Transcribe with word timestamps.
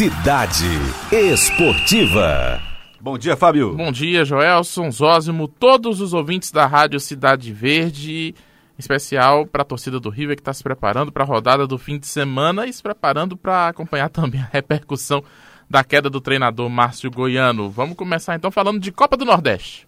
Cidade 0.00 0.64
Esportiva. 1.12 2.58
Bom 2.98 3.18
dia, 3.18 3.36
Fábio. 3.36 3.74
Bom 3.74 3.92
dia, 3.92 4.24
Joelson, 4.24 4.90
Zózimo, 4.90 5.46
todos 5.46 6.00
os 6.00 6.14
ouvintes 6.14 6.50
da 6.50 6.66
Rádio 6.66 6.98
Cidade 6.98 7.52
Verde, 7.52 8.28
em 8.28 8.34
especial 8.78 9.44
para 9.44 9.60
a 9.60 9.64
torcida 9.64 10.00
do 10.00 10.08
River 10.08 10.36
que 10.36 10.40
está 10.40 10.54
se 10.54 10.62
preparando 10.62 11.12
para 11.12 11.22
a 11.22 11.26
rodada 11.26 11.66
do 11.66 11.76
fim 11.76 11.98
de 11.98 12.06
semana 12.06 12.66
e 12.66 12.72
se 12.72 12.82
preparando 12.82 13.36
para 13.36 13.68
acompanhar 13.68 14.08
também 14.08 14.40
a 14.40 14.48
repercussão 14.50 15.22
da 15.68 15.84
queda 15.84 16.08
do 16.08 16.18
treinador 16.18 16.70
Márcio 16.70 17.10
Goiano. 17.10 17.68
Vamos 17.68 17.94
começar 17.94 18.34
então 18.34 18.50
falando 18.50 18.80
de 18.80 18.90
Copa 18.90 19.18
do 19.18 19.26
Nordeste. 19.26 19.86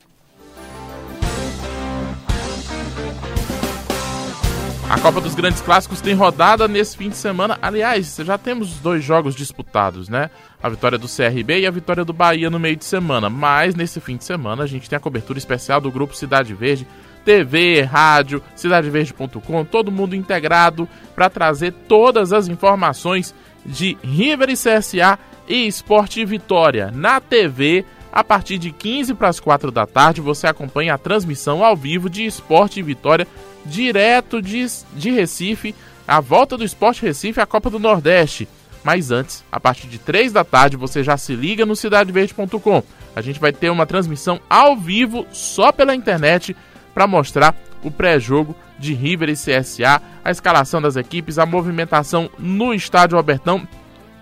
A 4.93 5.01
Copa 5.01 5.23
dos 5.23 5.35
Grandes 5.35 5.63
Clássicos 5.63 6.03
tem 6.03 6.13
rodada 6.13 6.69
nesse 6.69 6.99
fim 6.99 7.09
de 7.09 7.17
semana. 7.17 7.59
Aliás, 7.63 8.15
já 8.23 8.37
temos 8.37 8.75
dois 8.75 9.03
jogos 9.03 9.35
disputados, 9.35 10.07
né? 10.07 10.29
A 10.63 10.69
vitória 10.69 10.99
do 10.99 11.09
CRB 11.09 11.61
e 11.61 11.67
a 11.67 11.71
vitória 11.71 12.05
do 12.05 12.13
Bahia 12.13 12.51
no 12.51 12.59
meio 12.59 12.77
de 12.77 12.85
semana. 12.85 13.31
Mas 13.31 13.75
nesse 13.75 14.01
fim 14.01 14.19
de 14.19 14.25
semana 14.25 14.65
a 14.65 14.67
gente 14.67 14.91
tem 14.91 14.99
a 14.99 15.01
cobertura 15.01 15.39
especial 15.39 15.81
do 15.81 15.91
grupo 15.91 16.15
Cidade 16.15 16.53
Verde, 16.53 16.87
TV, 17.25 17.81
rádio, 17.81 18.43
cidadeverde.com, 18.55 19.65
todo 19.65 19.91
mundo 19.91 20.15
integrado 20.15 20.87
para 21.15 21.31
trazer 21.31 21.73
todas 21.89 22.31
as 22.31 22.47
informações 22.47 23.35
de 23.65 23.97
River 24.05 24.51
e 24.51 24.53
CSA 24.53 25.19
e 25.49 25.67
Esporte 25.67 26.23
Vitória. 26.23 26.91
Na 26.91 27.19
TV, 27.19 27.87
a 28.13 28.23
partir 28.23 28.59
de 28.59 28.71
15 28.71 29.15
para 29.15 29.29
as 29.29 29.41
4 29.41 29.71
da 29.71 29.87
tarde, 29.87 30.21
você 30.21 30.47
acompanha 30.47 30.93
a 30.93 30.99
transmissão 30.99 31.65
ao 31.65 31.75
vivo 31.75 32.11
de 32.11 32.27
Esporte 32.27 32.83
Vitória 32.83 33.27
direto 33.65 34.43
de, 34.43 34.67
de 34.95 35.11
Recife, 35.11 35.75
a 36.07 36.21
volta 36.21 36.59
do 36.59 36.65
Esporte 36.65 37.01
Recife 37.01 37.41
à 37.41 37.47
Copa 37.47 37.71
do 37.71 37.79
Nordeste. 37.79 38.47
Mas 38.85 39.11
antes, 39.11 39.43
a 39.51 39.59
partir 39.59 39.87
de 39.87 39.99
3 39.99 40.33
da 40.33 40.45
tarde, 40.45 40.77
você 40.77 41.03
já 41.03 41.17
se 41.17 41.35
liga 41.35 41.65
no 41.65 41.75
cidadeverde.com. 41.75 42.83
A 43.15 43.23
gente 43.23 43.41
vai 43.41 43.53
ter 43.53 43.71
uma 43.71 43.87
transmissão 43.87 44.41
ao 44.51 44.77
vivo 44.77 45.27
só 45.33 45.73
pela 45.73 45.95
internet 45.95 46.55
para 46.93 47.07
mostrar 47.07 47.57
o 47.83 47.91
pré-jogo 47.91 48.55
de 48.79 48.93
River 48.93 49.31
e 49.31 49.35
CSA, 49.35 50.03
a 50.25 50.31
escalação 50.31 50.83
das 50.83 50.97
equipes, 50.97 51.39
a 51.39 51.47
movimentação 51.47 52.29
no 52.39 52.75
estádio 52.75 53.17
Albertão. 53.17 53.67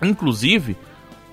Inclusive, 0.01 0.77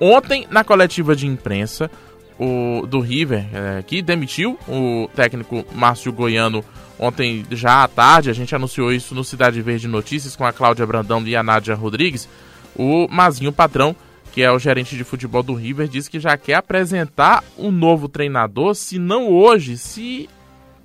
ontem 0.01 0.47
na 0.51 0.64
coletiva 0.64 1.14
de 1.14 1.27
imprensa 1.27 1.91
o, 2.39 2.86
do 2.86 3.00
River, 3.00 3.47
é, 3.53 3.83
que 3.83 4.00
demitiu 4.00 4.58
o 4.69 5.08
técnico 5.14 5.64
Márcio 5.75 6.12
Goiano 6.12 6.64
Ontem, 6.98 7.47
já 7.53 7.84
à 7.84 7.89
tarde, 7.89 8.28
a 8.28 8.33
gente 8.33 8.55
anunciou 8.55 8.92
isso 8.92 9.14
no 9.14 9.22
Cidade 9.22 9.62
Verde 9.62 9.86
Notícias 9.86 10.34
com 10.34 10.45
a 10.45 10.53
Cláudia 10.53 10.84
Brandão 10.84 11.22
e 11.25 11.36
a 11.36 11.42
Nádia 11.45 11.75
Rodrigues. 11.77 12.28
O 12.75 13.06
Mazinho 13.08 13.53
Patrão, 13.53 13.95
que 14.33 14.42
é 14.42 14.50
o 14.50 14.58
gerente 14.58 14.97
de 14.97 15.05
futebol 15.05 15.42
do 15.42 15.55
River, 15.55 15.86
disse 15.86 16.11
que 16.11 16.19
já 16.19 16.36
quer 16.36 16.55
apresentar 16.55 17.45
um 17.56 17.70
novo 17.70 18.08
treinador, 18.08 18.75
se 18.75 18.98
não 18.98 19.28
hoje, 19.28 19.78
se 19.78 20.28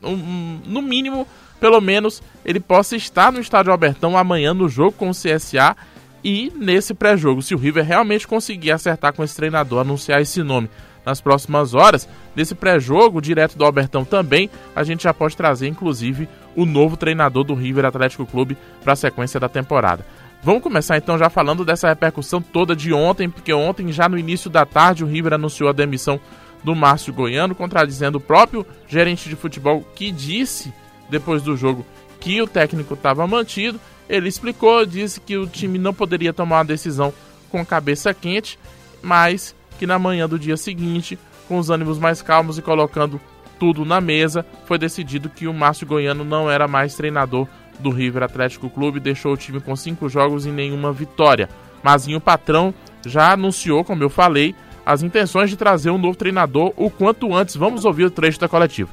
um, 0.03 0.59
no 0.67 0.83
mínimo, 0.83 1.27
pelo 1.59 1.81
menos, 1.81 2.21
ele 2.45 2.59
possa 2.59 2.95
estar 2.95 3.31
no 3.31 3.39
estádio 3.39 3.71
Albertão 3.71 4.15
amanhã 4.15 4.53
no 4.53 4.69
jogo 4.69 4.91
com 4.91 5.09
o 5.09 5.13
CSA 5.13 5.75
e 6.23 6.53
nesse 6.55 6.93
pré-jogo, 6.93 7.41
se 7.41 7.55
o 7.55 7.57
River 7.57 7.83
realmente 7.83 8.27
conseguir 8.27 8.71
acertar 8.71 9.13
com 9.13 9.23
esse 9.23 9.35
treinador, 9.35 9.81
anunciar 9.81 10.21
esse 10.21 10.43
nome 10.43 10.69
nas 11.05 11.21
próximas 11.21 11.73
horas. 11.73 12.07
Nesse 12.35 12.55
pré-jogo, 12.55 13.21
direto 13.21 13.57
do 13.57 13.65
Albertão 13.65 14.03
também, 14.05 14.49
a 14.75 14.83
gente 14.83 15.03
já 15.03 15.13
pode 15.13 15.37
trazer, 15.37 15.67
inclusive, 15.67 16.27
o 16.55 16.65
novo 16.65 16.97
treinador 16.97 17.43
do 17.43 17.53
River 17.53 17.85
Atlético 17.85 18.25
Clube 18.25 18.57
para 18.83 18.93
a 18.93 18.97
sequência 18.97 19.39
da 19.39 19.49
temporada. 19.49 20.05
Vamos 20.43 20.61
começar 20.61 20.97
então 20.97 21.17
já 21.17 21.29
falando 21.29 21.63
dessa 21.63 21.87
repercussão 21.87 22.41
toda 22.41 22.75
de 22.75 22.93
ontem, 22.93 23.29
porque 23.29 23.53
ontem, 23.53 23.91
já 23.93 24.09
no 24.09 24.17
início 24.17 24.49
da 24.49 24.65
tarde, 24.65 25.03
o 25.03 25.07
River 25.07 25.33
anunciou 25.33 25.69
a 25.69 25.73
demissão 25.73 26.19
do 26.63 26.75
Márcio 26.75 27.13
Goiano, 27.13 27.55
contradizendo 27.55 28.17
o 28.17 28.21
próprio 28.21 28.65
gerente 28.87 29.29
de 29.29 29.35
futebol 29.35 29.85
que 29.95 30.11
disse, 30.11 30.73
depois 31.09 31.41
do 31.41 31.55
jogo, 31.55 31.85
que 32.19 32.41
o 32.41 32.47
técnico 32.47 32.93
estava 32.93 33.25
mantido. 33.27 33.79
Ele 34.09 34.27
explicou, 34.27 34.85
disse 34.85 35.19
que 35.19 35.37
o 35.37 35.47
time 35.47 35.77
não 35.77 35.93
poderia 35.93 36.33
tomar 36.33 36.57
uma 36.57 36.65
decisão 36.65 37.13
com 37.49 37.65
cabeça 37.65 38.13
quente, 38.13 38.59
mas 39.01 39.55
que 39.77 39.87
na 39.87 39.99
manhã 39.99 40.27
do 40.27 40.39
dia 40.39 40.57
seguinte, 40.57 41.17
com 41.47 41.57
os 41.57 41.69
ânimos 41.69 41.99
mais 41.99 42.21
calmos 42.21 42.57
e 42.57 42.61
colocando 42.61 43.19
tudo 43.59 43.85
na 43.85 44.01
mesa, 44.01 44.45
foi 44.65 44.77
decidido 44.77 45.29
que 45.29 45.47
o 45.47 45.53
Márcio 45.53 45.87
Goiano 45.87 46.23
não 46.23 46.49
era 46.49 46.67
mais 46.67 46.95
treinador 46.95 47.47
do 47.79 47.89
River 47.89 48.23
Atlético 48.23 48.69
Clube, 48.69 48.99
deixou 48.99 49.33
o 49.33 49.37
time 49.37 49.59
com 49.59 49.75
cinco 49.75 50.09
jogos 50.09 50.45
e 50.45 50.49
nenhuma 50.49 50.91
vitória. 50.91 51.49
Mazinho 51.83 52.21
Patrão 52.21 52.73
já 53.05 53.33
anunciou, 53.33 53.83
como 53.83 54.03
eu 54.03 54.09
falei, 54.09 54.55
as 54.85 55.01
intenções 55.01 55.49
de 55.49 55.57
trazer 55.57 55.89
um 55.89 55.97
novo 55.97 56.17
treinador 56.17 56.73
o 56.77 56.89
quanto 56.89 57.33
antes. 57.33 57.55
Vamos 57.55 57.85
ouvir 57.85 58.05
o 58.05 58.11
trecho 58.11 58.39
da 58.39 58.47
coletiva. 58.47 58.89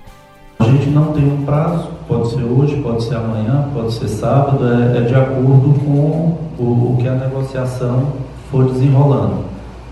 A 0.58 0.64
gente 0.64 0.90
não 0.90 1.12
tem 1.12 1.24
um 1.24 1.44
prazo, 1.44 1.88
pode 2.06 2.30
ser 2.30 2.42
hoje, 2.42 2.80
pode 2.82 3.02
ser 3.04 3.16
amanhã, 3.16 3.70
pode 3.72 3.94
ser 3.94 4.08
sábado, 4.08 4.64
é, 4.68 4.98
é 4.98 5.00
de 5.00 5.14
acordo 5.14 5.80
com 5.80 6.38
o, 6.58 6.94
o 6.94 6.98
que 7.00 7.08
a 7.08 7.14
negociação 7.14 8.12
for 8.50 8.70
desenrolando. 8.70 9.49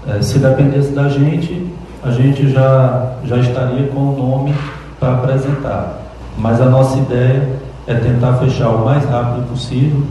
É, 0.09 0.23
se 0.23 0.39
dependesse 0.39 0.93
da 0.93 1.09
gente, 1.09 1.67
a 2.03 2.11
gente 2.11 2.51
já, 2.51 3.13
já 3.25 3.37
estaria 3.37 3.89
com 3.89 4.01
o 4.01 4.17
nome 4.17 4.55
para 4.99 5.15
apresentar. 5.15 5.99
Mas 6.39 6.61
a 6.61 6.67
nossa 6.67 6.99
ideia 6.99 7.47
é 7.87 7.95
tentar 7.95 8.35
fechar 8.35 8.71
o 8.71 8.85
mais 8.85 9.05
rápido 9.05 9.47
possível 9.51 10.03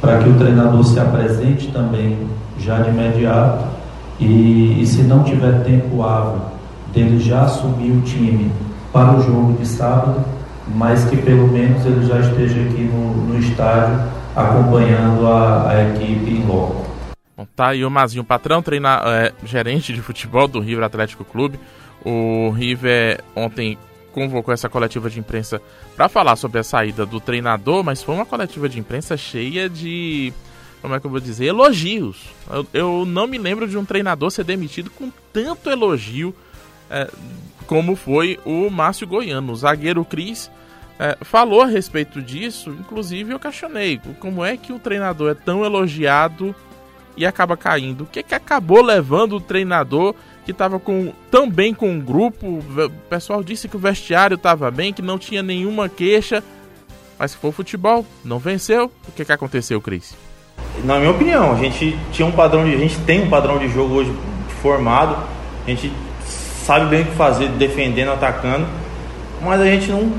para 0.00 0.18
que 0.18 0.28
o 0.28 0.34
treinador 0.34 0.82
se 0.84 0.98
apresente 0.98 1.68
também 1.68 2.18
já 2.58 2.78
de 2.78 2.90
imediato 2.90 3.64
e, 4.18 4.80
e 4.80 4.86
se 4.86 5.02
não 5.02 5.22
tiver 5.24 5.62
tempo 5.64 6.02
hábil 6.02 6.40
dele 6.92 7.18
já 7.18 7.42
assumir 7.42 7.90
o 7.90 8.00
time 8.02 8.50
para 8.92 9.16
o 9.16 9.22
jogo 9.22 9.54
de 9.54 9.66
sábado, 9.66 10.20
mas 10.74 11.04
que 11.04 11.16
pelo 11.16 11.48
menos 11.48 11.84
ele 11.84 12.06
já 12.06 12.20
esteja 12.20 12.60
aqui 12.60 12.82
no, 12.82 13.26
no 13.26 13.38
estádio 13.38 13.98
acompanhando 14.36 15.26
a, 15.26 15.68
a 15.70 15.90
equipe 15.90 16.30
em 16.30 16.46
loco. 16.46 16.83
Bom, 17.36 17.46
tá 17.56 17.68
aí 17.68 17.84
o 17.84 17.90
Mazinho 17.90 18.24
Patrão, 18.24 18.62
treina, 18.62 19.02
é, 19.06 19.32
gerente 19.44 19.92
de 19.92 20.00
futebol 20.00 20.46
do 20.46 20.60
River 20.60 20.84
Atlético 20.84 21.24
Clube. 21.24 21.58
O 22.04 22.50
River 22.50 23.22
ontem 23.34 23.76
convocou 24.12 24.54
essa 24.54 24.68
coletiva 24.68 25.10
de 25.10 25.18
imprensa 25.18 25.60
para 25.96 26.08
falar 26.08 26.36
sobre 26.36 26.60
a 26.60 26.62
saída 26.62 27.04
do 27.04 27.18
treinador, 27.18 27.82
mas 27.82 28.02
foi 28.02 28.14
uma 28.14 28.24
coletiva 28.24 28.68
de 28.68 28.78
imprensa 28.78 29.16
cheia 29.16 29.68
de, 29.68 30.32
como 30.80 30.94
é 30.94 31.00
que 31.00 31.06
eu 31.06 31.10
vou 31.10 31.18
dizer, 31.18 31.46
elogios. 31.46 32.18
Eu, 32.48 32.66
eu 32.72 33.04
não 33.04 33.26
me 33.26 33.38
lembro 33.38 33.66
de 33.66 33.76
um 33.76 33.84
treinador 33.84 34.30
ser 34.30 34.44
demitido 34.44 34.90
com 34.90 35.10
tanto 35.32 35.68
elogio 35.68 36.32
é, 36.88 37.10
como 37.66 37.96
foi 37.96 38.38
o 38.44 38.70
Márcio 38.70 39.06
Goiano. 39.06 39.52
O 39.52 39.56
zagueiro 39.56 40.04
Cris 40.04 40.48
é, 40.98 41.16
falou 41.22 41.62
a 41.62 41.66
respeito 41.66 42.22
disso, 42.22 42.70
inclusive 42.70 43.32
eu 43.32 43.40
questionei 43.40 44.00
como 44.20 44.44
é 44.44 44.56
que 44.56 44.72
o 44.72 44.78
treinador 44.78 45.32
é 45.32 45.34
tão 45.34 45.64
elogiado 45.64 46.54
e 47.16 47.24
acaba 47.24 47.56
caindo. 47.56 48.04
O 48.04 48.06
que, 48.06 48.22
que 48.22 48.34
acabou 48.34 48.82
levando 48.82 49.36
o 49.36 49.40
treinador 49.40 50.14
que 50.44 50.50
estava 50.50 50.78
com 50.78 51.12
tão 51.30 51.48
bem 51.48 51.72
com 51.72 51.96
o 51.96 52.00
grupo? 52.00 52.46
O 52.46 52.90
pessoal 53.08 53.42
disse 53.42 53.68
que 53.68 53.76
o 53.76 53.80
vestiário 53.80 54.34
estava 54.34 54.70
bem, 54.70 54.92
que 54.92 55.02
não 55.02 55.18
tinha 55.18 55.42
nenhuma 55.42 55.88
queixa. 55.88 56.42
Mas 57.18 57.32
se 57.32 57.36
for 57.36 57.52
futebol, 57.52 58.04
não 58.24 58.38
venceu. 58.38 58.90
O 59.08 59.12
que, 59.12 59.24
que 59.24 59.32
aconteceu, 59.32 59.80
Cris? 59.80 60.14
Na 60.84 60.98
minha 60.98 61.10
opinião, 61.10 61.52
a 61.52 61.56
gente 61.56 61.96
tinha 62.12 62.26
um 62.26 62.32
padrão 62.32 62.64
de, 62.64 62.74
a 62.74 62.78
gente 62.78 62.98
tem 63.00 63.22
um 63.22 63.30
padrão 63.30 63.58
de 63.58 63.68
jogo 63.68 63.94
hoje 63.94 64.12
formado. 64.60 65.16
A 65.64 65.70
gente 65.70 65.92
sabe 66.64 66.86
bem 66.86 67.02
o 67.02 67.06
que 67.06 67.14
fazer, 67.14 67.48
defendendo, 67.50 68.10
atacando, 68.10 68.66
mas 69.42 69.60
a 69.60 69.66
gente 69.66 69.90
não, 69.90 70.12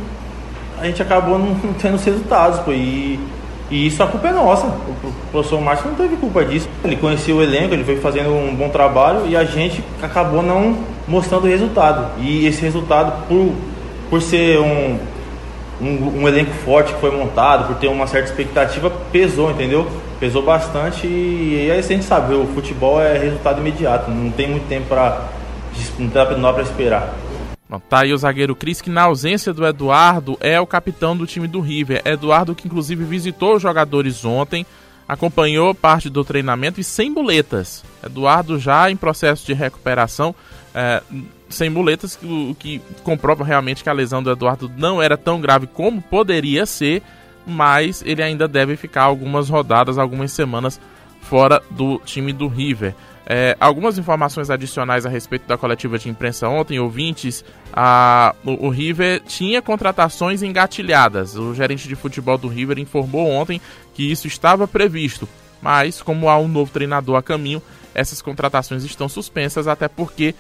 a 0.80 0.86
gente 0.86 1.02
acabou 1.02 1.40
não, 1.40 1.56
não 1.64 1.74
tendo 1.74 1.96
os 1.96 2.04
resultados, 2.04 2.60
pô, 2.60 2.72
e 2.72 3.20
e 3.70 3.88
isso 3.88 4.02
a 4.04 4.08
culpa 4.08 4.28
é 4.28 4.32
nossa. 4.32 4.68
O 4.68 5.12
professor 5.32 5.60
Márcio 5.60 5.90
não 5.90 5.96
teve 5.96 6.16
culpa 6.18 6.46
disso. 6.46 6.70
Ele 6.84 6.96
conhecia 6.96 7.36
o 7.36 7.42
elenco, 7.42 7.74
ele 7.74 7.84
foi 7.84 7.98
fazendo 7.98 8.30
um 8.30 8.54
bom 8.54 8.70
trabalho 8.70 9.26
e 9.28 9.36
a 9.36 9.44
gente 9.44 9.84
acabou 10.02 10.44
não 10.44 10.78
mostrando 11.08 11.46
o 11.46 11.48
resultado. 11.48 12.08
E 12.20 12.46
esse 12.46 12.62
resultado, 12.62 13.28
por, 13.28 13.54
por 14.10 14.22
ser 14.22 14.60
um, 14.60 15.00
um, 15.82 16.22
um 16.22 16.28
elenco 16.28 16.52
forte 16.64 16.94
que 16.94 17.00
foi 17.00 17.12
montado, 17.12 17.68
por 17.68 17.76
ter 17.78 17.88
uma 17.88 18.06
certa 18.06 18.30
expectativa, 18.30 18.92
pesou, 19.12 19.50
entendeu? 19.50 19.88
Pesou 20.20 20.44
bastante 20.44 21.08
e, 21.08 21.66
e 21.68 21.72
aí 21.72 21.80
a 21.80 21.82
gente 21.82 22.06
sabe, 22.06 22.34
o 22.34 22.48
futebol 22.54 23.02
é 23.02 23.18
resultado 23.18 23.60
imediato, 23.60 24.12
não 24.12 24.32
tem 24.32 24.48
muito 24.48 24.68
tempo 24.68 24.86
para 24.88 25.22
não 26.00 26.08
dá 26.08 26.54
para 26.54 26.64
esperar. 26.64 27.14
Tá 27.90 28.02
aí 28.02 28.14
o 28.14 28.18
zagueiro 28.18 28.56
Cris, 28.56 28.80
que 28.80 28.90
na 28.90 29.04
ausência 29.04 29.54
do 29.54 29.66
Eduardo 29.66 30.38
é 30.40 30.60
o 30.60 30.68
capitão 30.68 31.18
do 31.18 31.26
time 31.26 31.48
do 31.48 31.60
River. 31.60 32.02
Eduardo 32.06 32.54
que 32.54 32.68
inclusive 32.68 33.04
visitou 33.04 33.56
os 33.56 33.62
jogadores 33.62 34.24
ontem, 34.24 34.66
acompanhou 35.08 35.74
parte 35.74 36.10
do 36.10 36.24
treinamento 36.24 36.80
e 36.80 36.84
sem 36.84 37.10
muletas. 37.10 37.84
Eduardo 38.04 38.60
já 38.60 38.90
em 38.90 38.96
processo 38.96 39.46
de 39.46 39.54
recuperação, 39.54 40.34
é, 40.74 41.02
sem 41.50 41.70
muletas, 41.70 42.18
o 42.24 42.56
que 42.58 42.82
comprova 43.04 43.44
realmente 43.44 43.84
que 43.84 43.90
a 43.90 43.94
lesão 43.94 44.22
do 44.22 44.32
Eduardo 44.32 44.72
não 44.78 45.02
era 45.02 45.18
tão 45.18 45.42
grave 45.42 45.68
como 45.68 46.02
poderia 46.02 46.66
ser, 46.66 47.02
mas 47.48 48.04
ele 48.06 48.22
ainda 48.22 48.48
deve 48.48 48.76
ficar 48.76 49.04
algumas 49.04 49.50
rodadas, 49.50 49.98
algumas 49.98 50.32
semanas 50.32 50.80
fora 51.22 51.62
do 51.72 52.00
time 52.06 52.32
do 52.32 52.48
River. 52.48 52.96
É, 53.28 53.58
algumas 53.60 53.98
informações 53.98 54.52
adicionais 54.52 55.06
a 55.06 55.10
respeito 55.10 55.48
da 55.48 55.58
coletiva 55.58 55.98
de 55.98 56.10
imprensa 56.10 56.48
ontem, 56.48 56.80
ouvintes, 56.80 57.44
a, 57.74 58.36
o, 58.46 58.68
o, 58.68 58.70
River 58.70 59.22
tinha 59.22 59.64
contratações 59.64 60.44
engatilhadas. 60.44 61.36
O 61.36 61.54
gerente 61.56 61.88
de 61.88 61.96
futebol 61.96 62.38
do 62.38 62.48
River 62.48 62.78
informou 62.78 63.32
ontem 63.32 63.60
que 63.96 64.12
isso 64.12 64.28
estava 64.28 64.68
previsto, 64.68 65.28
mas 65.60 66.04
como 66.04 66.30
há 66.30 66.38
um 66.38 66.48
novo 66.48 66.72
treinador 66.72 67.16
a 67.16 67.24
caminho, 67.24 67.62
essas 67.96 68.22
contratações 68.22 68.84
estão 68.84 69.10
suspensas, 69.10 69.68
até 69.68 69.88
porque 69.88 70.36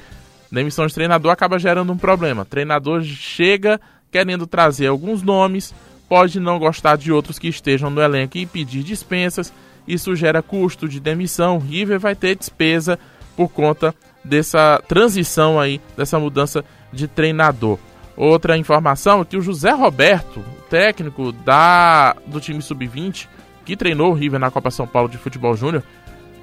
demissão 0.51 0.85
de 0.85 0.93
treinador 0.93 1.31
acaba 1.31 1.57
gerando 1.57 1.91
um 1.91 1.97
problema. 1.97 2.45
treinador 2.45 3.01
chega 3.03 3.81
querendo 4.11 4.45
trazer 4.45 4.87
alguns 4.87 5.23
nomes, 5.23 5.73
pode 6.07 6.39
não 6.39 6.59
gostar 6.59 6.97
de 6.97 7.11
outros 7.11 7.39
que 7.39 7.47
estejam 7.47 7.89
no 7.89 7.99
elenco 7.99 8.37
e 8.37 8.45
pedir 8.45 8.83
dispensas 8.83 9.51
isso 9.87 10.15
gera 10.15 10.41
custo 10.41 10.87
de 10.87 10.99
demissão. 10.99 11.59
River 11.59 11.99
vai 11.99 12.15
ter 12.15 12.35
despesa 12.35 12.99
por 13.35 13.49
conta 13.49 13.93
dessa 14.23 14.81
transição 14.87 15.59
aí, 15.59 15.79
dessa 15.95 16.19
mudança 16.19 16.63
de 16.91 17.07
treinador. 17.07 17.77
Outra 18.17 18.57
informação 18.57 19.21
é 19.21 19.25
que 19.25 19.37
o 19.37 19.41
José 19.41 19.71
Roberto, 19.71 20.43
técnico 20.69 21.31
da 21.31 22.15
do 22.25 22.39
time 22.39 22.61
sub-20, 22.61 23.27
que 23.65 23.75
treinou 23.75 24.11
o 24.11 24.13
River 24.13 24.39
na 24.39 24.49
Copa 24.49 24.71
São 24.71 24.87
Paulo 24.87 25.09
de 25.09 25.17
Futebol 25.17 25.55
Júnior, 25.55 25.83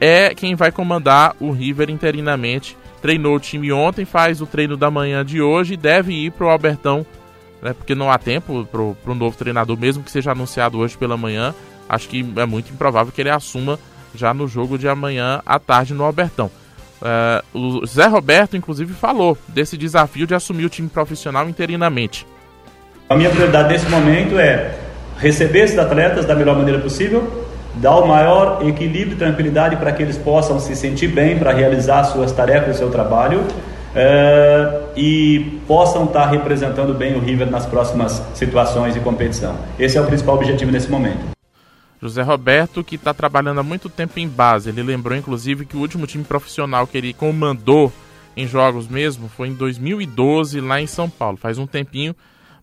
é 0.00 0.34
quem 0.34 0.54
vai 0.54 0.70
comandar 0.70 1.34
o 1.40 1.50
River 1.50 1.88
interinamente. 1.88 2.76
Treinou 3.00 3.36
o 3.36 3.40
time 3.40 3.72
ontem, 3.72 4.04
faz 4.04 4.40
o 4.40 4.46
treino 4.46 4.76
da 4.76 4.90
manhã 4.90 5.24
de 5.24 5.40
hoje 5.40 5.74
e 5.74 5.76
deve 5.76 6.12
ir 6.12 6.30
para 6.30 6.46
o 6.46 6.50
Albertão, 6.50 7.06
né, 7.60 7.72
porque 7.72 7.94
não 7.94 8.10
há 8.10 8.18
tempo 8.18 8.66
para 8.66 8.80
o 8.80 9.14
novo 9.14 9.36
treinador, 9.36 9.78
mesmo 9.78 10.02
que 10.02 10.10
seja 10.10 10.32
anunciado 10.32 10.78
hoje 10.78 10.96
pela 10.96 11.16
manhã 11.16 11.54
acho 11.92 12.08
que 12.08 12.26
é 12.36 12.46
muito 12.46 12.72
improvável 12.72 13.12
que 13.12 13.20
ele 13.20 13.30
assuma 13.30 13.78
já 14.14 14.32
no 14.32 14.48
jogo 14.48 14.78
de 14.78 14.88
amanhã 14.88 15.42
à 15.44 15.58
tarde 15.58 15.92
no 15.92 16.02
Albertão. 16.02 16.50
Uh, 17.54 17.80
o 17.82 17.86
Zé 17.86 18.06
Roberto, 18.06 18.56
inclusive, 18.56 18.94
falou 18.94 19.36
desse 19.48 19.76
desafio 19.76 20.26
de 20.26 20.34
assumir 20.34 20.64
o 20.64 20.68
time 20.70 20.88
profissional 20.88 21.48
interinamente. 21.48 22.26
A 23.08 23.14
minha 23.14 23.28
prioridade 23.28 23.72
nesse 23.72 23.88
momento 23.88 24.38
é 24.38 24.74
receber 25.18 25.64
esses 25.64 25.78
atletas 25.78 26.24
da 26.24 26.34
melhor 26.34 26.56
maneira 26.56 26.80
possível, 26.80 27.44
dar 27.74 27.96
o 27.96 28.06
maior 28.06 28.66
equilíbrio 28.66 29.14
e 29.14 29.16
tranquilidade 29.16 29.76
para 29.76 29.92
que 29.92 30.02
eles 30.02 30.16
possam 30.16 30.58
se 30.58 30.74
sentir 30.74 31.08
bem 31.08 31.38
para 31.38 31.52
realizar 31.52 32.04
suas 32.04 32.32
tarefas 32.32 32.76
e 32.76 32.78
seu 32.78 32.90
trabalho 32.90 33.40
uh, 33.40 34.88
e 34.96 35.60
possam 35.66 36.04
estar 36.04 36.26
representando 36.26 36.94
bem 36.94 37.16
o 37.16 37.18
River 37.18 37.50
nas 37.50 37.66
próximas 37.66 38.22
situações 38.34 38.94
de 38.94 39.00
competição. 39.00 39.56
Esse 39.78 39.98
é 39.98 40.00
o 40.00 40.06
principal 40.06 40.36
objetivo 40.36 40.70
nesse 40.70 40.90
momento. 40.90 41.41
José 42.02 42.20
Roberto, 42.20 42.82
que 42.82 42.96
está 42.96 43.14
trabalhando 43.14 43.60
há 43.60 43.62
muito 43.62 43.88
tempo 43.88 44.18
em 44.18 44.28
base. 44.28 44.68
Ele 44.68 44.82
lembrou, 44.82 45.16
inclusive, 45.16 45.64
que 45.64 45.76
o 45.76 45.80
último 45.80 46.04
time 46.04 46.24
profissional 46.24 46.84
que 46.84 46.98
ele 46.98 47.12
comandou 47.12 47.92
em 48.36 48.44
jogos 48.44 48.88
mesmo 48.88 49.28
foi 49.28 49.48
em 49.48 49.54
2012, 49.54 50.60
lá 50.60 50.80
em 50.80 50.86
São 50.88 51.08
Paulo. 51.08 51.36
Faz 51.36 51.58
um 51.58 51.66
tempinho, 51.66 52.12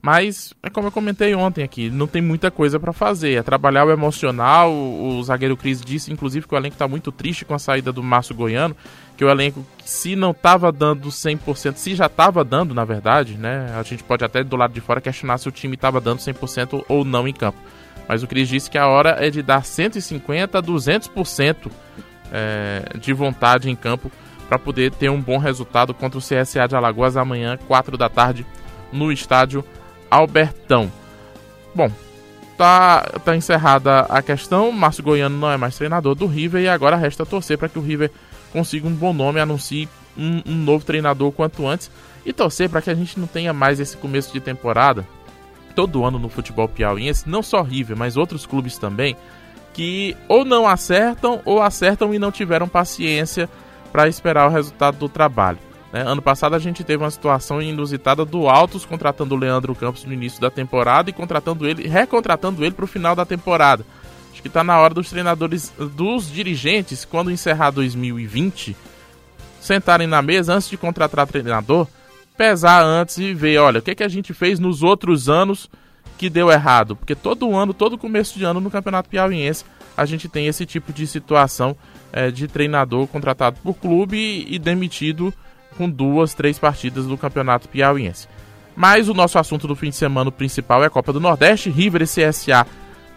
mas 0.02 0.54
é 0.62 0.70
como 0.70 0.88
eu 0.88 0.92
comentei 0.92 1.34
ontem 1.36 1.64
aqui, 1.64 1.90
não 1.90 2.06
tem 2.06 2.22
muita 2.22 2.52
coisa 2.52 2.78
para 2.82 2.92
fazer. 2.92 3.36
É 3.36 3.42
trabalhar 3.42 3.86
o 3.86 3.92
emocional. 3.92 4.74
O, 4.74 5.20
o 5.20 5.24
zagueiro 5.24 5.56
Cris 5.56 5.80
disse, 5.80 6.12
inclusive, 6.12 6.46
que 6.46 6.54
o 6.54 6.58
elenco 6.58 6.76
está 6.76 6.86
muito 6.86 7.10
triste 7.10 7.46
com 7.46 7.54
a 7.54 7.60
saída 7.60 7.94
do 7.94 8.04
Márcio 8.04 8.36
Goiano, 8.36 8.76
que 9.16 9.24
o 9.24 9.30
elenco, 9.30 9.66
se 9.86 10.18
não 10.18 10.32
estava 10.32 10.70
dando 10.70 11.08
100%, 11.08 11.78
se 11.78 11.96
já 11.96 12.08
estava 12.08 12.44
dando, 12.44 12.74
na 12.74 12.84
verdade, 12.84 13.38
né? 13.38 13.74
A 13.80 13.84
gente 13.84 14.04
pode 14.04 14.26
até 14.26 14.44
do 14.44 14.58
lado 14.58 14.74
de 14.74 14.82
fora 14.82 15.00
questionar 15.00 15.38
se 15.38 15.48
o 15.48 15.52
time 15.52 15.76
estava 15.76 16.02
dando 16.02 16.20
100% 16.20 16.84
ou 16.90 17.06
não 17.06 17.26
em 17.26 17.34
campo 17.34 17.58
mas 18.08 18.24
o 18.24 18.28
Cris 18.28 18.48
disse 18.48 18.70
que 18.70 18.78
a 18.78 18.88
hora 18.88 19.18
é 19.20 19.30
de 19.30 19.42
dar 19.42 19.64
150 19.64 20.58
a 20.58 20.62
200% 20.62 21.72
é, 22.32 22.84
de 23.00 23.14
vontade 23.14 23.70
em 23.70 23.76
campo 23.76 24.12
para 24.48 24.58
poder 24.58 24.92
ter 24.92 25.10
um 25.10 25.22
bom 25.22 25.38
resultado 25.38 25.94
contra 25.94 26.18
o 26.18 26.22
CSA 26.22 26.68
de 26.68 26.76
Alagoas 26.76 27.16
amanhã, 27.16 27.58
4 27.68 27.98
da 27.98 28.10
tarde, 28.10 28.46
no 28.92 29.12
estádio 29.12 29.64
Albertão. 30.10 30.92
Bom, 31.76 31.92
tá, 32.58 33.04
tá 33.24 33.36
encerrada 33.36 34.02
a 34.02 34.24
questão. 34.24 34.72
Márcio 34.72 35.04
Goiano 35.04 35.38
não 35.38 35.52
é 35.52 35.58
mais 35.58 35.78
treinador 35.78 36.16
do 36.16 36.26
River 36.26 36.64
e 36.64 36.68
agora 36.68 36.96
resta 36.96 37.26
torcer 37.26 37.60
para 37.60 37.70
que 37.70 37.78
o 37.78 37.82
River 37.82 38.10
consiga 38.52 38.88
um 38.88 38.94
bom 38.94 39.14
nome, 39.14 39.40
anuncie 39.40 39.88
um, 40.18 40.42
um 40.46 40.56
novo 40.56 40.84
treinador 40.84 41.32
quanto 41.32 41.68
antes 41.68 41.92
e 42.26 42.34
torcer 42.34 42.70
para 42.70 42.82
que 42.82 42.90
a 42.90 42.96
gente 42.96 43.20
não 43.20 43.28
tenha 43.28 43.54
mais 43.54 43.80
esse 43.80 43.96
começo 43.96 44.34
de 44.34 44.40
temporada 44.40 45.06
todo 45.80 46.04
ano 46.04 46.20
no 46.20 46.28
futebol 46.28 46.68
piauiense, 46.68 47.30
não 47.30 47.42
só 47.42 47.62
River, 47.62 47.96
mas 47.96 48.18
outros 48.18 48.46
clubes 48.46 48.78
também, 48.78 49.16
que 49.74 50.14
ou 50.28 50.44
não 50.44 50.68
acertam 50.68 51.42
ou 51.46 51.62
acertam 51.62 52.14
e 52.14 52.20
não 52.20 52.34
tiveram 52.34 52.68
paciência 52.68 53.50
para 53.90 54.06
esperar 54.10 54.50
o 54.50 54.52
resultado 54.52 54.98
do 54.98 55.08
trabalho. 55.08 55.58
Né? 55.94 56.02
Ano 56.02 56.22
passado 56.22 56.54
a 56.54 56.60
gente 56.60 56.84
teve 56.84 57.02
uma 57.02 57.10
situação 57.10 57.62
inusitada 57.62 58.26
do 58.26 58.50
Altos 58.50 58.84
contratando 58.84 59.34
o 59.34 59.38
Leandro 59.38 59.74
Campos 59.74 60.04
no 60.04 60.12
início 60.12 60.42
da 60.42 60.50
temporada 60.50 61.12
e 61.12 61.14
contratando 61.14 61.66
ele, 61.66 61.88
recontratando 61.88 62.66
ele 62.66 62.76
para 62.76 62.84
o 62.84 62.88
final 62.88 63.16
da 63.16 63.26
temporada. 63.26 63.86
Acho 64.34 64.42
que 64.42 64.50
está 64.50 64.66
na 64.66 64.78
hora 64.78 64.94
dos 64.94 65.10
treinadores, 65.10 65.72
dos 65.96 66.30
dirigentes, 66.30 67.06
quando 67.06 67.32
encerrar 67.32 67.72
2020, 67.72 68.76
sentarem 69.62 70.08
na 70.08 70.22
mesa 70.22 70.56
antes 70.56 70.70
de 70.70 70.76
contratar 70.76 71.26
treinador 71.26 71.88
pesar 72.40 72.86
antes 72.86 73.18
e 73.18 73.34
ver, 73.34 73.58
olha, 73.58 73.80
o 73.80 73.82
que, 73.82 73.94
que 73.94 74.04
a 74.04 74.08
gente 74.08 74.34
fez 74.34 74.60
nos 74.60 74.82
outros 74.82 75.28
anos 75.28 75.70
que 76.18 76.30
deu 76.30 76.50
errado. 76.50 76.96
Porque 76.96 77.14
todo 77.14 77.54
ano, 77.54 77.74
todo 77.74 77.98
começo 77.98 78.40
de 78.40 78.46
ano 78.46 78.62
no 78.62 78.72
Campeonato 78.72 79.10
Piauiense, 79.10 79.66
a 79.98 80.06
gente 80.06 80.30
tem 80.30 80.48
esse 80.48 80.66
tipo 80.66 80.94
de 80.94 81.06
situação 81.06 81.76
é, 82.14 82.32
de 82.32 82.48
treinador 82.48 83.08
contratado 83.08 83.58
por 83.62 83.74
clube 83.74 84.46
e 84.48 84.58
demitido 84.58 85.34
com 85.78 85.90
duas, 85.90 86.34
três 86.34 86.58
partidas 86.58 87.08
do 87.08 87.18
Campeonato 87.18 87.68
Piauiense. 87.68 88.30
Mas 88.74 89.10
o 89.10 89.14
nosso 89.14 89.38
assunto 89.38 89.68
do 89.68 89.76
fim 89.76 89.90
de 89.90 89.98
semana 89.98 90.32
principal 90.32 90.82
é 90.82 90.88
a 90.88 90.90
Copa 90.90 91.12
do 91.12 91.20
Nordeste, 91.20 91.70
River 91.70 92.04
e 92.04 92.06
CSA, 92.06 92.66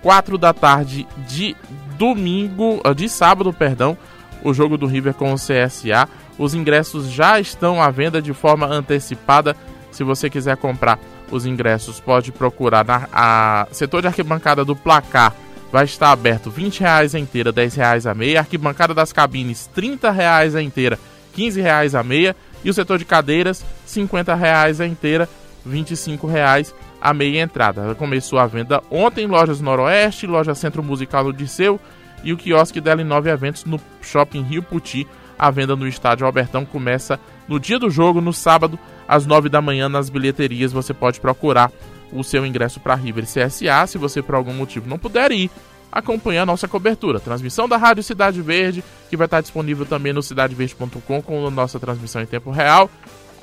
4 0.02 0.36
da 0.36 0.52
tarde 0.52 1.06
de 1.28 1.54
domingo, 1.96 2.80
ah, 2.82 2.92
de 2.92 3.08
sábado, 3.08 3.52
perdão, 3.52 3.96
o 4.42 4.52
jogo 4.52 4.76
do 4.76 4.86
River 4.86 5.14
com 5.14 5.32
o 5.32 5.36
CSA. 5.36 6.08
Os 6.38 6.54
ingressos 6.54 7.10
já 7.10 7.38
estão 7.38 7.82
à 7.82 7.90
venda 7.90 8.20
de 8.20 8.32
forma 8.32 8.66
antecipada. 8.66 9.56
Se 9.90 10.02
você 10.02 10.28
quiser 10.30 10.56
comprar 10.56 10.98
os 11.30 11.46
ingressos, 11.46 12.00
pode 12.00 12.32
procurar 12.32 12.84
na 12.84 13.08
a 13.12 13.66
setor 13.70 14.02
de 14.02 14.08
arquibancada 14.08 14.64
do 14.64 14.74
placar. 14.74 15.34
Vai 15.70 15.84
estar 15.84 16.10
aberto 16.10 16.50
R$ 16.50 16.64
20,00 16.64 17.14
a 17.14 17.18
inteira, 17.18 17.50
R$ 17.50 17.66
10,00 17.66 18.10
a 18.10 18.14
meia. 18.14 18.40
Arquibancada 18.40 18.92
das 18.92 19.12
cabines, 19.12 19.70
R$ 19.74 19.82
30,00 19.82 20.56
a 20.56 20.62
inteira, 20.62 20.98
R$ 21.34 21.42
15,00 21.42 21.98
a 21.98 22.02
meia. 22.02 22.36
E 22.64 22.70
o 22.70 22.74
setor 22.74 22.98
de 22.98 23.04
cadeiras, 23.04 23.62
R$ 23.62 23.66
50,00 24.02 24.80
a 24.80 24.86
inteira, 24.86 25.28
R$ 25.64 25.72
25,00 25.72 26.72
a 27.00 27.14
meia 27.14 27.40
entrada. 27.40 27.94
Começou 27.94 28.38
a 28.38 28.46
venda 28.46 28.82
ontem, 28.90 29.26
lojas 29.26 29.60
Noroeste, 29.60 30.26
loja 30.26 30.54
Centro 30.54 30.82
Musical 30.82 31.24
do 31.24 31.32
Disseu 31.32 31.80
e 32.22 32.32
o 32.32 32.36
quiosque 32.36 32.80
dela 32.80 33.02
em 33.02 33.04
nove 33.04 33.30
eventos 33.30 33.64
no 33.64 33.80
Shopping 34.00 34.42
Rio 34.42 34.62
Puti. 34.62 35.06
A 35.38 35.50
venda 35.50 35.74
no 35.74 35.88
estádio 35.88 36.26
Albertão 36.26 36.64
começa 36.64 37.18
no 37.48 37.58
dia 37.58 37.78
do 37.78 37.90
jogo, 37.90 38.20
no 38.20 38.32
sábado, 38.32 38.78
às 39.08 39.26
nove 39.26 39.48
da 39.48 39.60
manhã, 39.60 39.88
nas 39.88 40.08
bilheterias. 40.08 40.72
Você 40.72 40.94
pode 40.94 41.20
procurar 41.20 41.72
o 42.12 42.22
seu 42.22 42.46
ingresso 42.46 42.78
para 42.78 42.94
River 42.94 43.24
CSA. 43.24 43.86
Se 43.86 43.98
você 43.98 44.22
por 44.22 44.34
algum 44.34 44.52
motivo 44.52 44.88
não 44.88 44.98
puder 44.98 45.32
ir, 45.32 45.50
acompanhe 45.90 46.38
a 46.38 46.46
nossa 46.46 46.68
cobertura. 46.68 47.18
Transmissão 47.18 47.68
da 47.68 47.76
Rádio 47.76 48.02
Cidade 48.02 48.40
Verde, 48.40 48.84
que 49.10 49.16
vai 49.16 49.26
estar 49.26 49.40
disponível 49.40 49.84
também 49.84 50.12
no 50.12 50.22
cidadeverde.com 50.22 51.22
com 51.22 51.46
a 51.46 51.50
nossa 51.50 51.80
transmissão 51.80 52.22
em 52.22 52.26
tempo 52.26 52.50
real, 52.50 52.88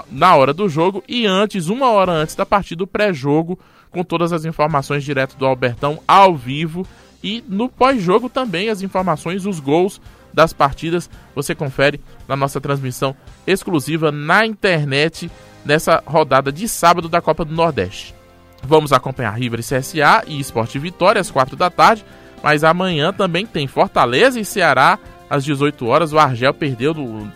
na 0.09 0.36
hora 0.36 0.53
do 0.53 0.69
jogo 0.69 1.03
e 1.07 1.25
antes, 1.25 1.67
uma 1.67 1.91
hora 1.91 2.12
antes 2.12 2.36
da 2.36 2.45
partida, 2.45 2.79
do 2.79 2.88
pré-jogo, 2.88 3.59
com 3.91 4.03
todas 4.03 4.31
as 4.31 4.45
informações 4.45 5.03
direto 5.03 5.36
do 5.36 5.45
Albertão 5.45 6.00
ao 6.07 6.36
vivo 6.36 6.86
e 7.24 7.44
no 7.48 7.70
pós-jogo 7.70 8.30
também 8.30 8.70
as 8.70 8.82
informações, 8.82 9.46
os 9.46 9.60
gols 9.60 10.02
das 10.34 10.54
partidas, 10.54 11.10
você 11.36 11.56
confere 11.56 12.00
na 12.28 12.36
nossa 12.36 12.62
transmissão 12.62 13.16
exclusiva 13.46 14.12
na 14.12 14.46
internet 14.46 15.30
nessa 15.66 16.02
rodada 16.06 16.52
de 16.52 16.68
sábado 16.68 17.10
da 17.10 17.22
Copa 17.22 17.44
do 17.44 17.54
Nordeste. 17.54 18.16
Vamos 18.64 18.92
acompanhar 18.92 19.32
River 19.32 19.60
e 19.60 19.64
CSA 19.64 20.24
e 20.28 20.40
Esporte 20.40 20.78
Vitória 20.78 21.22
às 21.22 21.32
4 21.32 21.56
da 21.56 21.70
tarde, 21.70 22.06
mas 22.44 22.64
amanhã 22.64 23.12
também 23.12 23.46
tem 23.46 23.68
Fortaleza 23.68 24.40
e 24.40 24.46
Ceará 24.46 25.00
às 25.30 25.44
18 25.44 25.86
horas. 25.86 26.14
O 26.14 26.20
Argel 26.20 26.54
perdeu 26.54 26.94
no, 26.94 27.32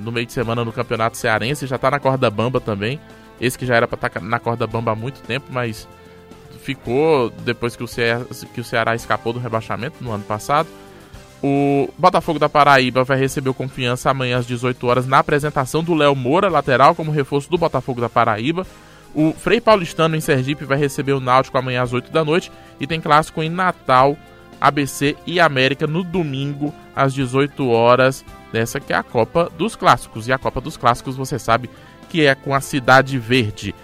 no 0.00 0.12
meio 0.12 0.26
de 0.26 0.32
semana 0.32 0.64
no 0.64 0.72
Campeonato 0.72 1.16
Cearense, 1.16 1.66
já 1.66 1.76
está 1.76 1.90
na 1.90 2.00
corda 2.00 2.30
bamba 2.30 2.60
também. 2.60 3.00
Esse 3.40 3.58
que 3.58 3.66
já 3.66 3.74
era 3.76 3.86
para 3.86 3.96
estar 3.96 4.08
tá 4.10 4.20
na 4.20 4.38
corda 4.38 4.66
bamba 4.66 4.92
há 4.92 4.94
muito 4.94 5.20
tempo, 5.22 5.46
mas 5.50 5.88
ficou 6.64 7.30
depois 7.30 7.76
que 7.76 7.84
o, 7.84 7.86
Ceará, 7.86 8.24
que 8.52 8.60
o 8.60 8.64
Ceará 8.64 8.94
escapou 8.94 9.32
do 9.32 9.38
rebaixamento 9.38 10.02
no 10.02 10.10
ano 10.10 10.24
passado. 10.24 10.68
O 11.42 11.90
Botafogo 11.98 12.38
da 12.38 12.48
Paraíba 12.48 13.04
vai 13.04 13.18
receber 13.18 13.50
o 13.50 13.54
confiança 13.54 14.10
amanhã 14.10 14.38
às 14.38 14.46
18 14.46 14.86
horas 14.86 15.06
na 15.06 15.18
apresentação 15.18 15.84
do 15.84 15.92
Léo 15.92 16.16
Moura, 16.16 16.48
lateral, 16.48 16.94
como 16.94 17.12
reforço 17.12 17.50
do 17.50 17.58
Botafogo 17.58 18.00
da 18.00 18.08
Paraíba. 18.08 18.66
O 19.14 19.32
Frei 19.32 19.60
Paulistano 19.60 20.16
em 20.16 20.20
Sergipe 20.20 20.64
vai 20.64 20.78
receber 20.78 21.12
o 21.12 21.20
Náutico 21.20 21.58
amanhã 21.58 21.82
às 21.82 21.92
8 21.92 22.10
da 22.10 22.24
noite. 22.24 22.50
E 22.80 22.86
tem 22.86 22.98
clássico 22.98 23.42
em 23.42 23.50
Natal, 23.50 24.16
ABC 24.58 25.16
e 25.26 25.38
América 25.38 25.86
no 25.86 26.02
domingo 26.02 26.74
às 26.96 27.12
18 27.12 27.68
horas 27.68 28.24
dessa 28.50 28.80
que 28.80 28.92
é 28.92 28.96
a 28.96 29.02
Copa 29.02 29.52
dos 29.58 29.76
Clássicos. 29.76 30.26
E 30.26 30.32
a 30.32 30.38
Copa 30.38 30.60
dos 30.60 30.78
Clássicos, 30.78 31.14
você 31.14 31.38
sabe 31.38 31.68
que 32.08 32.24
é 32.24 32.34
com 32.34 32.54
a 32.54 32.60
Cidade 32.60 33.18
Verde. 33.18 33.74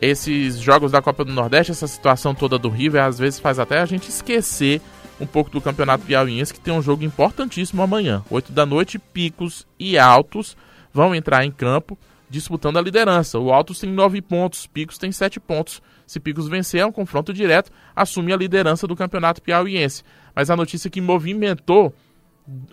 Esses 0.00 0.58
jogos 0.58 0.92
da 0.92 1.00
Copa 1.00 1.24
do 1.24 1.32
Nordeste, 1.32 1.72
essa 1.72 1.86
situação 1.86 2.34
toda 2.34 2.58
do 2.58 2.68
River, 2.68 3.02
às 3.02 3.18
vezes 3.18 3.40
faz 3.40 3.58
até 3.58 3.80
a 3.80 3.86
gente 3.86 4.08
esquecer 4.08 4.80
um 5.20 5.26
pouco 5.26 5.50
do 5.50 5.60
Campeonato 5.60 6.04
Piauiense, 6.04 6.52
que 6.52 6.60
tem 6.60 6.74
um 6.74 6.82
jogo 6.82 7.02
importantíssimo 7.02 7.82
amanhã. 7.82 8.22
8 8.30 8.52
da 8.52 8.66
noite, 8.66 8.98
Picos 8.98 9.66
e 9.78 9.98
Altos 9.98 10.56
vão 10.92 11.14
entrar 11.14 11.44
em 11.44 11.50
campo 11.50 11.98
disputando 12.28 12.76
a 12.76 12.82
liderança. 12.82 13.38
O 13.38 13.52
Altos 13.52 13.78
tem 13.78 13.90
9 13.90 14.20
pontos, 14.20 14.66
Picos 14.66 14.98
tem 14.98 15.10
7 15.10 15.40
pontos. 15.40 15.80
Se 16.06 16.20
Picos 16.20 16.48
vencer, 16.48 16.80
é 16.80 16.86
um 16.86 16.92
confronto 16.92 17.32
direto, 17.32 17.70
assume 17.94 18.32
a 18.32 18.36
liderança 18.36 18.86
do 18.86 18.94
Campeonato 18.94 19.40
Piauiense. 19.40 20.02
Mas 20.34 20.50
a 20.50 20.56
notícia 20.56 20.90
que 20.90 21.00
movimentou 21.00 21.94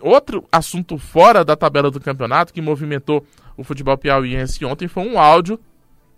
outro 0.00 0.44
assunto 0.52 0.98
fora 0.98 1.44
da 1.44 1.56
tabela 1.56 1.90
do 1.90 2.00
campeonato 2.00 2.52
que 2.52 2.60
movimentou 2.60 3.26
o 3.56 3.64
futebol 3.64 3.98
piauiense 3.98 4.64
ontem 4.64 4.86
foi 4.86 5.02
um 5.02 5.18
áudio 5.18 5.58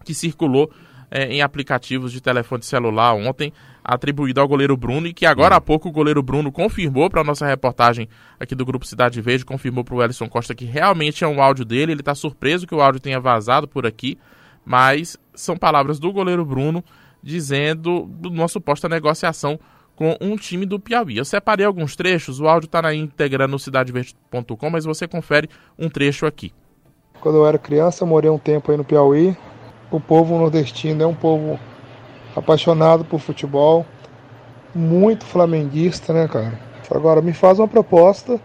que 0.04 0.12
circulou 0.14 0.70
é, 1.10 1.26
em 1.26 1.42
aplicativos 1.42 2.12
de 2.12 2.20
telefone 2.20 2.62
celular 2.62 3.14
ontem, 3.14 3.52
atribuído 3.84 4.40
ao 4.40 4.48
goleiro 4.48 4.76
Bruno, 4.76 5.06
e 5.06 5.12
que 5.12 5.24
agora 5.24 5.56
há 5.56 5.60
pouco 5.60 5.88
o 5.88 5.92
goleiro 5.92 6.22
Bruno 6.22 6.50
confirmou 6.50 7.08
para 7.08 7.20
a 7.20 7.24
nossa 7.24 7.46
reportagem 7.46 8.08
aqui 8.38 8.54
do 8.54 8.64
Grupo 8.64 8.86
Cidade 8.86 9.20
Verde, 9.20 9.44
confirmou 9.44 9.84
para 9.84 9.94
o 9.94 10.02
Ellison 10.02 10.28
Costa 10.28 10.54
que 10.54 10.64
realmente 10.64 11.22
é 11.22 11.28
um 11.28 11.40
áudio 11.40 11.64
dele, 11.64 11.92
ele 11.92 12.00
está 12.00 12.14
surpreso 12.14 12.66
que 12.66 12.74
o 12.74 12.80
áudio 12.80 13.00
tenha 13.00 13.20
vazado 13.20 13.68
por 13.68 13.86
aqui, 13.86 14.18
mas 14.64 15.16
são 15.34 15.56
palavras 15.56 15.98
do 15.98 16.12
goleiro 16.12 16.44
Bruno 16.44 16.82
dizendo 17.22 18.06
do 18.08 18.28
uma 18.28 18.48
suposta 18.48 18.88
negociação 18.88 19.58
com 19.96 20.16
um 20.20 20.36
time 20.36 20.66
do 20.66 20.78
Piauí. 20.78 21.16
Eu 21.16 21.24
separei 21.24 21.64
alguns 21.64 21.96
trechos, 21.96 22.38
o 22.38 22.46
áudio 22.46 22.66
está 22.66 22.82
na 22.82 22.94
íntegra 22.94 23.48
no 23.48 23.58
cidadeverde.com, 23.58 24.70
mas 24.70 24.84
você 24.84 25.08
confere 25.08 25.48
um 25.78 25.88
trecho 25.88 26.26
aqui. 26.26 26.52
Quando 27.20 27.38
eu 27.38 27.46
era 27.46 27.58
criança, 27.58 28.04
morei 28.04 28.30
um 28.30 28.38
tempo 28.38 28.70
aí 28.70 28.76
no 28.76 28.84
Piauí. 28.84 29.36
O 29.90 30.00
povo 30.00 30.36
nordestino 30.36 31.02
é 31.02 31.06
um 31.06 31.14
povo 31.14 31.58
apaixonado 32.34 33.04
por 33.04 33.20
futebol, 33.20 33.86
muito 34.74 35.24
flamenguista, 35.24 36.12
né, 36.12 36.26
cara? 36.26 36.58
Agora 36.90 37.22
me 37.22 37.32
faz 37.32 37.58
uma 37.58 37.68
proposta 37.68 38.40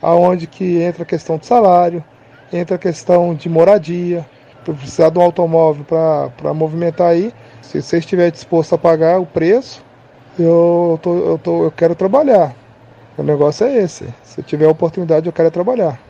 aonde 0.00 0.46
que 0.46 0.80
entra 0.80 1.02
a 1.02 1.06
questão 1.06 1.38
de 1.38 1.46
salário, 1.46 2.02
entra 2.52 2.76
a 2.76 2.78
questão 2.78 3.34
de 3.34 3.48
moradia, 3.48 4.26
para 4.64 4.74
precisar 4.74 5.10
de 5.10 5.18
um 5.18 5.22
automóvel 5.22 5.84
para 5.84 6.54
movimentar 6.54 7.08
aí. 7.08 7.32
Se 7.62 7.82
você 7.82 7.98
estiver 7.98 8.30
disposto 8.30 8.74
a 8.74 8.78
pagar 8.78 9.20
o 9.20 9.26
preço, 9.26 9.84
eu, 10.38 10.98
tô, 11.02 11.16
eu, 11.16 11.38
tô, 11.38 11.64
eu 11.64 11.70
quero 11.70 11.94
trabalhar. 11.94 12.54
O 13.16 13.22
negócio 13.22 13.66
é 13.66 13.78
esse. 13.78 14.06
Se 14.22 14.42
tiver 14.42 14.68
oportunidade, 14.68 15.26
eu 15.26 15.32
quero 15.32 15.50
trabalhar. 15.50 16.00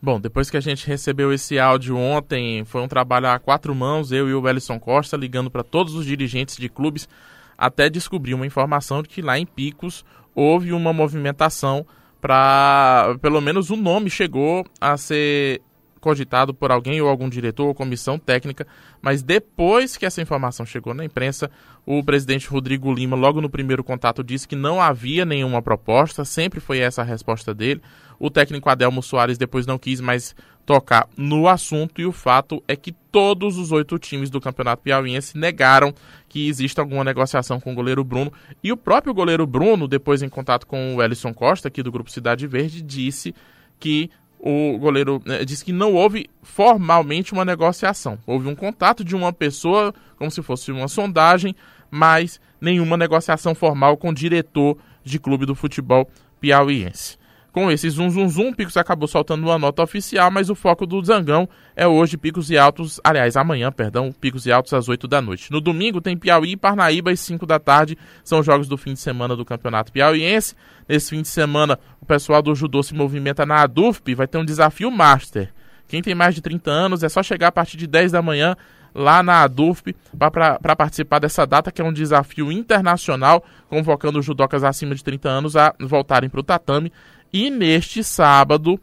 Bom, 0.00 0.20
depois 0.20 0.50
que 0.50 0.56
a 0.56 0.60
gente 0.60 0.86
recebeu 0.86 1.32
esse 1.32 1.58
áudio 1.58 1.96
ontem, 1.96 2.64
foi 2.64 2.82
um 2.82 2.88
trabalho 2.88 3.28
a 3.28 3.38
quatro 3.38 3.74
mãos, 3.74 4.12
eu 4.12 4.28
e 4.28 4.34
o 4.34 4.42
Wellison 4.42 4.78
Costa, 4.78 5.16
ligando 5.16 5.50
para 5.50 5.64
todos 5.64 5.94
os 5.94 6.04
dirigentes 6.04 6.56
de 6.56 6.68
clubes, 6.68 7.08
até 7.56 7.88
descobrir 7.88 8.34
uma 8.34 8.46
informação 8.46 9.02
de 9.02 9.08
que 9.08 9.22
lá 9.22 9.38
em 9.38 9.46
Picos 9.46 10.04
houve 10.34 10.72
uma 10.72 10.92
movimentação 10.92 11.86
para. 12.20 13.16
Pelo 13.22 13.40
menos 13.40 13.70
o 13.70 13.76
nome 13.76 14.10
chegou 14.10 14.66
a 14.80 14.96
ser 14.96 15.62
cogitado 16.06 16.54
por 16.54 16.70
alguém 16.70 17.00
ou 17.00 17.08
algum 17.08 17.28
diretor 17.28 17.66
ou 17.66 17.74
comissão 17.74 18.16
técnica, 18.16 18.64
mas 19.02 19.24
depois 19.24 19.96
que 19.96 20.06
essa 20.06 20.22
informação 20.22 20.64
chegou 20.64 20.94
na 20.94 21.04
imprensa, 21.04 21.50
o 21.84 22.00
presidente 22.04 22.46
Rodrigo 22.46 22.94
Lima, 22.94 23.16
logo 23.16 23.40
no 23.40 23.50
primeiro 23.50 23.82
contato, 23.82 24.22
disse 24.22 24.46
que 24.46 24.54
não 24.54 24.80
havia 24.80 25.24
nenhuma 25.24 25.60
proposta, 25.60 26.24
sempre 26.24 26.60
foi 26.60 26.78
essa 26.78 27.02
a 27.02 27.04
resposta 27.04 27.52
dele. 27.52 27.82
O 28.20 28.30
técnico 28.30 28.70
Adelmo 28.70 29.02
Soares 29.02 29.36
depois 29.36 29.66
não 29.66 29.78
quis 29.78 30.00
mais 30.00 30.32
tocar 30.64 31.08
no 31.16 31.48
assunto 31.48 32.00
e 32.00 32.06
o 32.06 32.12
fato 32.12 32.62
é 32.68 32.76
que 32.76 32.92
todos 32.92 33.58
os 33.58 33.72
oito 33.72 33.98
times 33.98 34.30
do 34.30 34.40
Campeonato 34.40 34.84
Piauiense 34.84 35.36
negaram 35.36 35.92
que 36.28 36.48
exista 36.48 36.82
alguma 36.82 37.02
negociação 37.02 37.58
com 37.58 37.72
o 37.72 37.74
goleiro 37.74 38.04
Bruno 38.04 38.32
e 38.62 38.70
o 38.70 38.76
próprio 38.76 39.12
goleiro 39.12 39.44
Bruno, 39.44 39.88
depois 39.88 40.22
em 40.22 40.28
contato 40.28 40.68
com 40.68 40.94
o 40.94 41.02
Ellison 41.02 41.34
Costa, 41.34 41.66
aqui 41.66 41.82
do 41.82 41.90
Grupo 41.90 42.12
Cidade 42.12 42.46
Verde, 42.46 42.80
disse 42.80 43.34
que 43.80 44.08
o 44.48 44.78
goleiro 44.78 45.20
né, 45.24 45.44
disse 45.44 45.64
que 45.64 45.72
não 45.72 45.92
houve 45.92 46.30
formalmente 46.40 47.32
uma 47.32 47.44
negociação. 47.44 48.16
Houve 48.24 48.46
um 48.46 48.54
contato 48.54 49.02
de 49.02 49.16
uma 49.16 49.32
pessoa, 49.32 49.92
como 50.16 50.30
se 50.30 50.40
fosse 50.40 50.70
uma 50.70 50.86
sondagem, 50.86 51.52
mas 51.90 52.40
nenhuma 52.60 52.96
negociação 52.96 53.56
formal 53.56 53.96
com 53.96 54.10
o 54.10 54.14
diretor 54.14 54.78
de 55.02 55.18
clube 55.18 55.46
do 55.46 55.56
futebol 55.56 56.08
piauiense. 56.40 57.18
Com 57.56 57.70
esse 57.70 57.88
zum 57.88 58.10
zum 58.10 58.28
zum, 58.28 58.52
Picos 58.52 58.76
acabou 58.76 59.08
soltando 59.08 59.44
uma 59.44 59.58
nota 59.58 59.82
oficial, 59.82 60.30
mas 60.30 60.50
o 60.50 60.54
foco 60.54 60.84
do 60.84 61.02
Zangão 61.02 61.48
é 61.74 61.86
hoje 61.86 62.18
Picos 62.18 62.50
e 62.50 62.58
Altos, 62.58 63.00
aliás, 63.02 63.34
amanhã, 63.34 63.72
perdão, 63.72 64.12
Picos 64.12 64.44
e 64.44 64.52
Altos 64.52 64.74
às 64.74 64.90
8 64.90 65.08
da 65.08 65.22
noite. 65.22 65.50
No 65.50 65.58
domingo 65.58 65.98
tem 65.98 66.18
Piauí 66.18 66.50
e 66.50 66.56
Parnaíba 66.58 67.10
às 67.10 67.20
5 67.20 67.46
da 67.46 67.58
tarde, 67.58 67.96
são 68.22 68.42
jogos 68.42 68.68
do 68.68 68.76
fim 68.76 68.92
de 68.92 69.00
semana 69.00 69.34
do 69.34 69.42
Campeonato 69.42 69.90
Piauiense. 69.90 70.54
Nesse 70.86 71.08
fim 71.08 71.22
de 71.22 71.28
semana, 71.28 71.78
o 71.98 72.04
pessoal 72.04 72.42
do 72.42 72.54
judô 72.54 72.82
se 72.82 72.92
movimenta 72.92 73.46
na 73.46 73.62
ADUFP, 73.62 74.14
vai 74.14 74.26
ter 74.26 74.36
um 74.36 74.44
desafio 74.44 74.90
master. 74.90 75.50
Quem 75.88 76.02
tem 76.02 76.14
mais 76.14 76.34
de 76.34 76.42
30 76.42 76.70
anos 76.70 77.02
é 77.02 77.08
só 77.08 77.22
chegar 77.22 77.48
a 77.48 77.52
partir 77.52 77.78
de 77.78 77.86
10 77.86 78.12
da 78.12 78.20
manhã 78.20 78.54
lá 78.96 79.22
na 79.22 79.42
ADUFP 79.42 79.94
para 80.18 80.74
participar 80.74 81.18
dessa 81.18 81.46
data, 81.46 81.70
que 81.70 81.82
é 81.82 81.84
um 81.84 81.92
desafio 81.92 82.50
internacional, 82.50 83.44
convocando 83.68 84.18
os 84.18 84.24
judocas 84.24 84.64
acima 84.64 84.94
de 84.94 85.04
30 85.04 85.28
anos 85.28 85.56
a 85.56 85.74
voltarem 85.80 86.30
para 86.30 86.40
o 86.40 86.42
tatame. 86.42 86.90
E 87.32 87.50
neste 87.50 88.02
sábado 88.02 88.80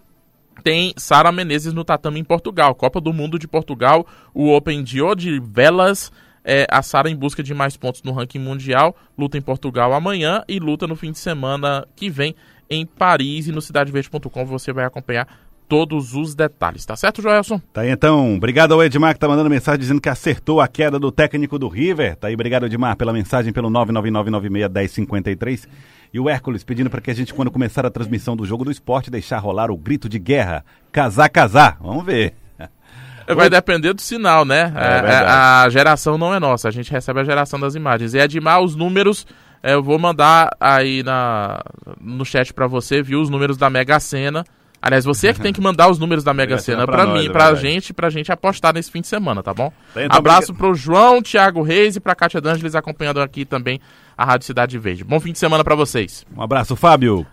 tem 0.63 0.93
Sara 0.97 1.31
Menezes 1.31 1.73
no 1.73 1.83
tatame 1.83 2.19
em 2.19 2.23
Portugal. 2.23 2.73
Copa 2.73 3.01
do 3.01 3.11
Mundo 3.11 3.37
de 3.37 3.47
Portugal, 3.47 4.07
o 4.33 4.49
Open 4.55 4.83
de 4.83 4.99
Velas. 5.39 6.11
É, 6.45 6.67
a 6.69 6.81
Sara 6.81 7.09
em 7.09 7.15
busca 7.15 7.41
de 7.41 7.53
mais 7.53 7.77
pontos 7.77 8.03
no 8.03 8.11
ranking 8.11 8.39
mundial. 8.39 8.95
Luta 9.17 9.37
em 9.37 9.41
Portugal 9.41 9.93
amanhã 9.93 10.43
e 10.47 10.59
luta 10.59 10.85
no 10.87 10.95
fim 10.95 11.11
de 11.11 11.19
semana 11.19 11.87
que 11.95 12.09
vem 12.09 12.35
em 12.69 12.85
Paris. 12.85 13.47
E 13.47 13.51
no 13.51 13.61
cidadeverde.com 13.61 14.45
você 14.45 14.73
vai 14.73 14.85
acompanhar 14.85 15.27
todos 15.67 16.13
os 16.13 16.35
detalhes, 16.35 16.85
tá 16.85 16.95
certo, 16.95 17.21
Joelson? 17.21 17.59
Tá 17.71 17.81
aí 17.81 17.89
então. 17.89 18.35
Obrigado 18.35 18.73
ao 18.73 18.83
Edmar 18.83 19.13
que 19.13 19.19
tá 19.19 19.27
mandando 19.27 19.49
mensagem 19.49 19.79
dizendo 19.79 20.01
que 20.01 20.09
acertou 20.09 20.61
a 20.61 20.67
queda 20.67 20.99
do 20.99 21.11
técnico 21.11 21.57
do 21.57 21.67
River. 21.67 22.15
Tá 22.15 22.27
aí, 22.27 22.35
obrigado, 22.35 22.65
Edmar, 22.65 22.95
pela 22.95 23.11
mensagem 23.11 23.51
pelo 23.51 23.69
999961053. 23.71 25.67
E 26.13 26.19
o 26.19 26.29
Hércules 26.29 26.63
pedindo 26.63 26.91
para 26.91 27.01
que 27.01 27.09
a 27.09 27.13
gente, 27.13 27.33
quando 27.33 27.49
começar 27.49 27.85
a 27.85 27.89
transmissão 27.89 28.37
do 28.37 28.45
jogo 28.45 28.63
do 28.63 28.69
esporte, 28.69 29.09
deixar 29.09 29.39
rolar 29.39 29.71
o 29.71 29.77
grito 29.77 30.07
de 30.07 30.19
guerra. 30.19 30.63
Casar, 30.91 31.27
casar. 31.27 31.77
Vamos 31.81 32.05
ver. 32.05 32.35
Vai 33.35 33.49
depender 33.49 33.93
do 33.93 34.01
sinal, 34.01 34.45
né? 34.45 34.71
É, 34.75 35.11
é, 35.11 35.15
a 35.25 35.67
geração 35.69 36.15
não 36.15 36.31
é 36.31 36.39
nossa, 36.39 36.67
a 36.67 36.71
gente 36.71 36.91
recebe 36.91 37.21
a 37.21 37.23
geração 37.23 37.59
das 37.59 37.73
imagens. 37.73 38.13
E 38.13 38.19
Edmar, 38.19 38.61
os 38.61 38.75
números, 38.75 39.25
é, 39.63 39.73
eu 39.73 39.81
vou 39.81 39.97
mandar 39.97 40.55
aí 40.59 41.01
na, 41.01 41.63
no 41.99 42.23
chat 42.23 42.53
para 42.53 42.67
você, 42.67 43.01
viu? 43.01 43.19
Os 43.19 43.29
números 43.29 43.57
da 43.57 43.69
Mega 43.69 43.99
Sena. 43.99 44.43
Aliás, 44.83 45.05
você 45.05 45.29
é 45.29 45.33
que 45.33 45.39
tem 45.39 45.53
que 45.53 45.61
mandar 45.61 45.89
os 45.89 45.97
números 45.97 46.25
da 46.25 46.33
Mega 46.33 46.57
Sena 46.57 46.85
pra, 46.85 47.05
pra 47.05 47.13
mim, 47.13 47.31
pra 47.31 47.51
é 47.51 47.55
gente, 47.55 47.93
pra 47.93 48.09
gente 48.09 48.33
apostar 48.33 48.73
nesse 48.73 48.91
fim 48.91 48.99
de 48.99 49.07
semana, 49.07 49.41
tá 49.41 49.53
bom? 49.53 49.71
Então, 49.95 50.17
Abraço 50.17 50.53
pro 50.53 50.75
João, 50.75 51.21
Thiago 51.21 51.61
Reis 51.61 51.95
e 51.95 52.01
pra 52.01 52.13
Kátia 52.13 52.41
D'Angeles 52.41 52.75
acompanhando 52.75 53.21
aqui 53.21 53.45
também 53.45 53.79
a 54.17 54.25
Rádio 54.25 54.45
Cidade 54.45 54.77
Verde. 54.77 55.05
Bom 55.05 55.21
fim 55.21 55.31
de 55.31 55.39
semana 55.39 55.63
para 55.63 55.73
vocês. 55.73 56.25
Um 56.35 56.41
abraço, 56.41 56.75
Fábio. 56.75 57.25